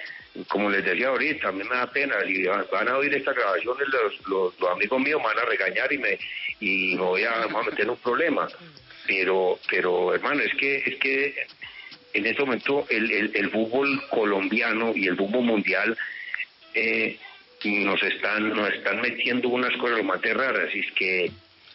como 0.49 0.71
les 0.71 0.85
decía 0.85 1.09
ahorita, 1.09 1.49
a 1.49 1.53
mí 1.53 1.63
me 1.65 1.77
da 1.77 1.91
pena, 1.91 2.17
y 2.27 2.45
van 2.45 2.89
a 2.89 2.97
oír 2.97 3.15
esta 3.15 3.33
grabación, 3.33 3.77
los, 4.27 4.55
los, 4.61 4.71
amigos 4.71 5.01
míos 5.01 5.21
me 5.21 5.29
van 5.29 5.39
a 5.39 5.45
regañar 5.45 5.93
y 5.93 5.99
me, 5.99 6.19
y 6.61 6.97
me 6.97 7.03
voy 7.03 7.25
a, 7.25 7.47
meter 7.65 7.89
un 7.89 7.97
problema. 7.97 8.49
Pero, 9.07 9.59
pero 9.71 10.15
hermano, 10.15 10.43
es 10.43 10.55
que, 10.55 10.77
es 10.77 10.97
que 10.97 11.35
en 12.15 12.27
este 12.27 12.43
momento 12.43 12.87
el, 12.89 13.11
el, 13.35 13.51
fútbol 13.51 14.03
colombiano 14.09 14.93
y 14.95 15.07
el 15.07 15.17
fútbol 15.17 15.45
mundial 15.45 15.97
eh, 16.75 17.19
nos 17.65 18.03
están 18.03 18.51
nos 18.51 18.73
están 18.73 19.01
metiendo 19.01 19.49
unas 19.49 19.77
cosas 19.77 20.05
más 20.05 20.21
raras, 20.23 20.75
y 20.75 20.81
es 20.81 20.93
que 20.93 21.31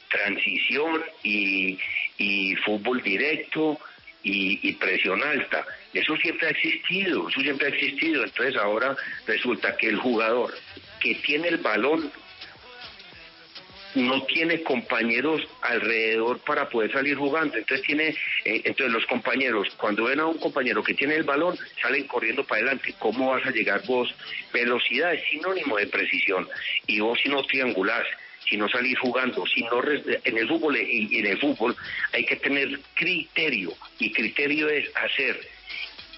transición 0.10 1.02
y, 1.24 1.78
y 2.18 2.56
fútbol 2.58 3.02
directo 3.02 3.80
y, 4.24 4.74
presión 4.74 5.22
alta. 5.24 5.66
Eso 5.94 6.16
siempre 6.18 6.48
ha 6.48 6.52
existido, 6.52 7.28
eso 7.28 7.42
siempre 7.42 7.68
ha 7.68 7.70
existido. 7.70 8.24
Entonces 8.24 8.56
ahora 8.56 8.96
resulta 9.26 9.76
que 9.78 9.88
el 9.88 9.98
jugador 9.98 10.54
que 11.00 11.16
tiene 11.16 11.48
el 11.50 11.58
balón 11.58 12.12
no 13.96 14.24
tiene 14.24 14.64
compañeros 14.64 15.42
alrededor 15.62 16.40
para 16.40 16.70
poder 16.70 16.92
salir 16.92 17.18
jugando. 17.18 17.58
Entonces 17.58 17.86
tiene, 17.86 18.10
eh, 18.46 18.62
entonces 18.64 18.92
los 18.92 19.06
compañeros, 19.06 19.68
cuando 19.78 20.06
ven 20.06 20.20
a 20.20 20.28
un 20.28 20.38
compañero 20.38 20.84
que 20.84 20.94
tiene 20.94 21.16
el 21.16 21.24
balón, 21.24 21.58
salen 21.82 22.08
corriendo 22.08 22.44
para 22.44 22.62
adelante. 22.62 22.96
¿Cómo 23.00 23.32
vas 23.32 23.46
a 23.46 23.52
llegar 23.52 23.82
vos? 23.86 24.14
Velocidad 24.54 25.14
es 25.14 25.24
sinónimo 25.30 25.78
de 25.78 25.88
precisión. 25.88 26.48
Y 26.88 27.00
vos 27.00 27.20
si 27.22 27.30
no 27.30 27.44
triangulás, 27.44 28.06
si 28.50 28.58
no 28.58 28.68
salís 28.70 28.98
jugando, 29.00 29.46
si 29.46 29.62
no 29.64 29.82
en 29.84 30.38
el 30.38 30.48
fútbol 30.48 30.76
en 30.76 31.26
el 31.26 31.38
fútbol 31.40 31.76
hay 32.12 32.26
que 32.26 32.38
tener 32.38 32.80
criterio 32.96 33.72
y 34.00 34.12
criterio 34.12 34.68
es 34.70 34.90
hacer 34.96 35.40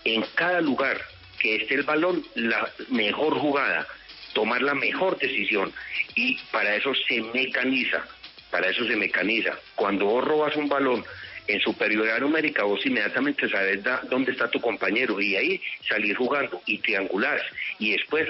en 0.05 0.23
cada 0.35 0.61
lugar 0.61 0.99
que 1.39 1.57
esté 1.57 1.75
el 1.75 1.83
balón 1.83 2.25
la 2.35 2.71
mejor 2.89 3.37
jugada, 3.37 3.85
tomar 4.33 4.61
la 4.61 4.73
mejor 4.73 5.17
decisión 5.17 5.71
y 6.15 6.37
para 6.51 6.75
eso 6.75 6.93
se 7.07 7.21
mecaniza, 7.21 8.05
para 8.51 8.69
eso 8.69 8.85
se 8.85 8.95
mecaniza. 8.95 9.57
Cuando 9.75 10.05
vos 10.05 10.23
robas 10.23 10.55
un 10.55 10.67
balón 10.67 11.03
en 11.47 11.59
superioridad 11.59 12.19
numérica 12.19 12.63
vos 12.63 12.85
inmediatamente 12.85 13.49
sabes 13.49 13.83
dónde 14.09 14.31
está 14.31 14.49
tu 14.49 14.61
compañero 14.61 15.19
y 15.19 15.35
ahí 15.35 15.61
salir 15.87 16.15
jugando 16.15 16.61
y 16.65 16.77
triangular 16.77 17.41
y 17.79 17.91
después 17.91 18.29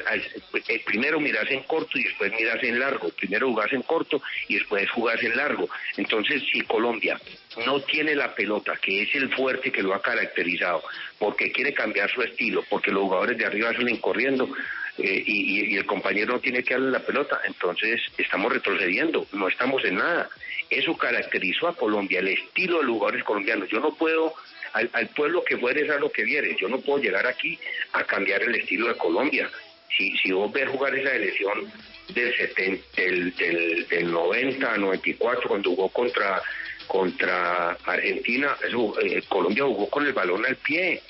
eh, 0.68 0.84
primero 0.86 1.20
miras 1.20 1.50
en 1.52 1.62
corto 1.64 1.98
y 1.98 2.04
después 2.04 2.32
miras 2.34 2.64
en 2.64 2.80
largo, 2.80 3.10
primero 3.10 3.50
jugás 3.50 3.72
en 3.74 3.84
corto 3.84 4.22
y 4.48 4.56
después 4.56 4.90
jugás 4.92 5.22
en 5.22 5.36
largo. 5.38 5.70
Entonces 5.98 6.42
si 6.52 6.62
Colombia 6.62 7.20
no 7.66 7.82
tiene 7.82 8.16
la 8.16 8.34
pelota, 8.34 8.74
que 8.82 9.04
es 9.04 9.14
el 9.16 9.32
fuerte 9.34 9.72
que 9.72 9.84
lo 9.84 9.94
ha 9.94 10.02
caracterizado, 10.02 10.84
porque 11.20 11.52
quiere 11.52 11.74
cambiar 11.74 12.10
su 12.10 12.24
estilo, 12.24 12.64
porque 12.70 12.92
los 12.92 13.04
jugadores 13.04 13.38
de 13.38 13.46
arriba 13.46 13.74
salen 13.74 13.98
corriendo, 13.98 14.50
eh, 14.98 15.24
y, 15.26 15.74
y, 15.74 15.78
el 15.78 15.86
compañero 15.88 16.34
no 16.34 16.40
tiene 16.40 16.64
que 16.64 16.76
darle 16.76 16.92
la 16.92 17.00
pelota, 17.00 17.42
entonces 17.46 18.00
estamos 18.16 18.54
retrocediendo, 18.54 19.26
no 19.34 19.48
estamos 19.48 19.84
en 19.86 19.96
nada. 19.96 20.30
Eso 20.70 20.96
caracterizó 20.96 21.68
a 21.68 21.76
Colombia, 21.76 22.20
el 22.20 22.28
estilo 22.28 22.78
de 22.78 22.84
los 22.84 22.94
jugadores 22.94 23.24
colombianos. 23.24 23.70
Yo 23.70 23.80
no 23.80 23.96
puedo, 23.96 24.36
al, 24.74 25.08
pueblo 25.16 25.44
que 25.44 25.58
fuere 25.58 25.90
a 25.92 25.98
lo 25.98 26.12
que 26.12 26.24
viere, 26.24 26.56
yo 26.60 26.68
no 26.68 26.80
puedo 26.80 27.02
llegar 27.02 27.26
aquí 27.26 27.58
a 27.94 28.04
cambiar 28.04 28.44
el 28.44 28.54
estilo 28.56 28.88
de 28.88 28.96
Colombia. 28.96 29.50
Si, 29.98 30.16
si 30.18 30.32
vos 30.32 30.52
ves 30.52 30.70
jugar 30.70 30.96
esa 30.96 31.16
elección 31.16 31.72
del, 32.14 32.36
70, 32.36 32.84
del, 32.96 33.88
del, 33.88 34.12
90 34.12 34.74
a 34.74 34.78
94, 34.78 35.50
cuando 35.50 35.72
jugó 35.72 35.90
contra, 35.90 36.40
contra 36.86 37.72
Argentina, 37.84 38.56
eh, 39.02 39.22
Colombia 39.28 39.64
jugó 39.64 39.90
con 39.90 40.06
el 40.06 40.14
balón 40.14 40.46
al 40.46 40.56
pie 40.58 41.02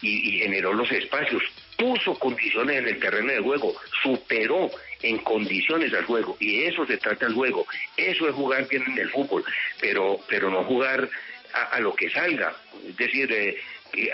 y 0.00 0.38
generó 0.38 0.72
los 0.72 0.90
espacios 0.92 1.42
puso 1.78 2.18
condiciones 2.18 2.78
en 2.78 2.88
el 2.88 2.98
terreno 2.98 3.32
de 3.32 3.38
juego, 3.38 3.72
superó 4.02 4.68
en 5.00 5.18
condiciones 5.18 5.94
al 5.94 6.04
juego 6.04 6.36
y 6.40 6.64
eso 6.64 6.84
se 6.84 6.98
trata 6.98 7.26
el 7.26 7.34
juego, 7.34 7.66
eso 7.96 8.28
es 8.28 8.34
jugar 8.34 8.68
bien 8.68 8.82
en 8.88 8.98
el 8.98 9.10
fútbol, 9.10 9.44
pero 9.80 10.20
pero 10.28 10.50
no 10.50 10.64
jugar 10.64 11.08
a, 11.52 11.80
lo 11.80 11.94
que 11.94 12.10
salga, 12.10 12.54
es 12.86 12.96
decir, 12.96 13.32
eh, 13.32 13.56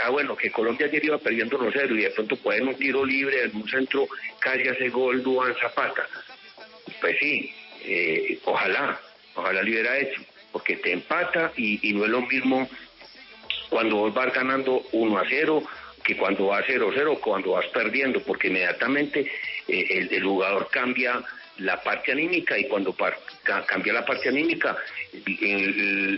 ah 0.04 0.10
bueno, 0.10 0.36
que 0.36 0.50
Colombia 0.50 0.86
ayer 0.86 1.04
iba 1.04 1.18
perdiendo 1.18 1.58
1-0 1.58 1.98
y 1.98 2.02
de 2.02 2.10
pronto 2.10 2.36
pueden 2.36 2.68
un 2.68 2.76
tiro 2.76 3.04
libre 3.04 3.42
en 3.42 3.56
un 3.56 3.68
centro 3.68 4.06
casi 4.38 4.68
hace 4.68 4.90
gol 4.90 5.22
Duan 5.22 5.54
Zapata, 5.56 6.06
pues 7.00 7.16
sí, 7.18 7.52
eh, 7.82 8.38
ojalá, 8.44 9.00
ojalá 9.34 9.62
lo 9.62 9.70
hubiera 9.70 9.98
hecho, 9.98 10.20
porque 10.52 10.76
te 10.76 10.92
empata 10.92 11.50
y, 11.56 11.88
y 11.88 11.94
no 11.94 12.04
es 12.04 12.10
lo 12.10 12.20
mismo 12.20 12.68
cuando 13.70 13.96
vos 13.96 14.14
vas 14.14 14.32
ganando 14.32 14.84
1 14.92 15.18
a 15.18 15.24
0 15.28 15.62
que 16.04 16.16
cuando 16.16 16.46
vas 16.46 16.64
0-0, 16.66 17.18
cuando 17.18 17.52
vas 17.52 17.66
perdiendo, 17.68 18.22
porque 18.22 18.48
inmediatamente 18.48 19.20
eh, 19.66 20.08
el, 20.10 20.22
jugador 20.22 20.68
cambia 20.70 21.22
la 21.58 21.82
parte 21.82 22.12
anímica 22.12 22.58
y 22.58 22.68
cuando 22.68 22.94
cambia 23.66 23.92
la 23.92 24.04
parte 24.04 24.28
anímica, 24.28 24.76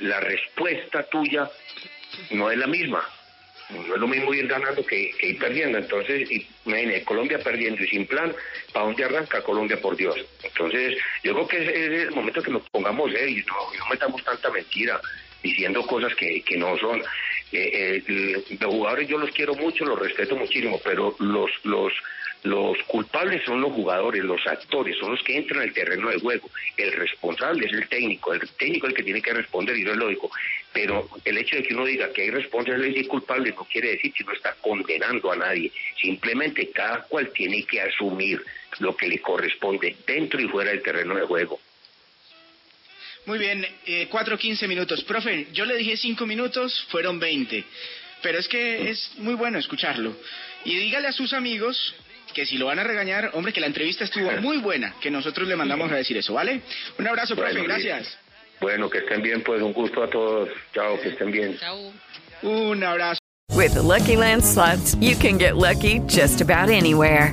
la 0.02 0.20
respuesta 0.20 1.04
tuya 1.04 1.48
no 2.30 2.50
es 2.50 2.58
la 2.58 2.66
misma. 2.66 3.02
No 3.68 3.94
es 3.94 4.00
lo 4.00 4.06
mismo 4.06 4.32
ir 4.32 4.46
ganando 4.46 4.84
que, 4.86 5.10
ir 5.20 5.38
perdiendo. 5.38 5.78
Entonces, 5.78 6.30
y, 6.30 6.46
Colombia 7.04 7.38
perdiendo 7.40 7.82
y 7.82 7.88
sin 7.88 8.06
plan, 8.06 8.34
¿para 8.72 8.86
dónde 8.86 9.04
arranca 9.04 9.42
Colombia, 9.42 9.80
por 9.80 9.96
Dios? 9.96 10.16
Entonces, 10.42 10.96
yo 11.22 11.34
creo 11.34 11.48
que 11.48 11.62
es, 11.62 12.02
el 12.06 12.12
momento 12.12 12.42
que 12.42 12.50
nos 12.50 12.68
pongamos 12.70 13.10
serios, 13.12 13.46
no, 13.46 13.78
no 13.78 13.86
metamos 13.90 14.22
tanta 14.24 14.50
mentira 14.50 15.00
diciendo 15.42 15.82
cosas 15.86 16.14
que, 16.14 16.42
que 16.42 16.56
no 16.56 16.76
son. 16.78 17.02
Eh, 17.52 18.02
eh, 18.08 18.42
los 18.60 18.74
jugadores 18.74 19.08
yo 19.08 19.18
los 19.18 19.30
quiero 19.30 19.54
mucho, 19.54 19.84
los 19.84 19.98
respeto 19.98 20.36
muchísimo, 20.36 20.80
pero 20.84 21.14
los, 21.20 21.50
los, 21.64 21.92
los 22.42 22.76
culpables 22.84 23.42
son 23.44 23.60
los 23.60 23.72
jugadores, 23.72 24.22
los 24.24 24.44
actores, 24.46 24.96
son 24.98 25.12
los 25.12 25.22
que 25.22 25.36
entran 25.36 25.62
al 25.62 25.72
terreno 25.72 26.10
de 26.10 26.20
juego. 26.20 26.48
El 26.76 26.92
responsable 26.92 27.66
es 27.66 27.72
el 27.72 27.88
técnico, 27.88 28.32
el 28.34 28.40
técnico 28.50 28.86
es 28.86 28.90
el 28.90 28.96
que 28.96 29.02
tiene 29.02 29.22
que 29.22 29.32
responder 29.32 29.76
y 29.76 29.84
no 29.84 29.92
es 29.92 29.96
lógico. 29.96 30.30
Pero 30.72 31.08
el 31.24 31.38
hecho 31.38 31.56
de 31.56 31.62
que 31.62 31.74
uno 31.74 31.84
diga 31.86 32.12
que 32.12 32.22
hay 32.22 32.30
responsables 32.30 32.96
y 32.96 33.06
culpables 33.06 33.54
no 33.54 33.64
quiere 33.64 33.90
decir 33.90 34.12
que 34.12 34.24
no 34.24 34.32
está 34.32 34.54
condenando 34.60 35.32
a 35.32 35.36
nadie. 35.36 35.72
Simplemente 36.00 36.70
cada 36.70 37.02
cual 37.02 37.30
tiene 37.32 37.64
que 37.64 37.80
asumir 37.80 38.44
lo 38.80 38.96
que 38.96 39.08
le 39.08 39.20
corresponde 39.20 39.96
dentro 40.06 40.40
y 40.40 40.48
fuera 40.48 40.70
del 40.70 40.82
terreno 40.82 41.14
de 41.14 41.22
juego. 41.22 41.58
Muy 43.26 43.38
bien, 43.38 43.66
eh, 43.86 44.08
4.15 44.10 44.68
minutos. 44.68 45.02
Profe, 45.04 45.48
yo 45.52 45.64
le 45.64 45.76
dije 45.76 45.96
5 45.96 46.26
minutos, 46.26 46.86
fueron 46.90 47.18
20. 47.18 47.64
Pero 48.22 48.38
es 48.38 48.48
que 48.48 48.90
es 48.90 49.12
muy 49.18 49.34
bueno 49.34 49.58
escucharlo. 49.58 50.16
Y 50.64 50.76
dígale 50.76 51.08
a 51.08 51.12
sus 51.12 51.32
amigos 51.32 51.94
que 52.34 52.46
si 52.46 52.56
lo 52.56 52.66
van 52.66 52.78
a 52.78 52.84
regañar, 52.84 53.30
hombre, 53.34 53.52
que 53.52 53.60
la 53.60 53.66
entrevista 53.66 54.04
estuvo 54.04 54.30
muy 54.40 54.58
buena, 54.58 54.94
que 55.00 55.10
nosotros 55.10 55.48
le 55.48 55.56
mandamos 55.56 55.90
a 55.90 55.96
decir 55.96 56.16
eso, 56.16 56.34
¿vale? 56.34 56.60
Un 56.98 57.06
abrazo, 57.08 57.34
profe, 57.34 57.62
gracias. 57.62 58.16
Bueno, 58.60 58.88
que 58.88 58.98
estén 58.98 59.22
bien, 59.22 59.42
pues 59.42 59.60
un 59.60 59.72
gusto 59.72 60.02
a 60.02 60.08
todos. 60.08 60.48
Chao, 60.72 61.00
que 61.00 61.08
estén 61.08 61.30
bien. 61.30 61.58
Chao. 61.58 61.92
Un 62.42 62.82
abrazo. 62.82 63.18
With 63.54 63.74
the 63.74 63.82
Lucky 63.82 64.16
Land 64.16 64.44
slots, 64.44 64.94
you 65.00 65.16
can 65.16 65.38
get 65.38 65.56
lucky 65.56 66.00
just 66.06 66.40
about 66.40 66.68
anywhere. 66.68 67.32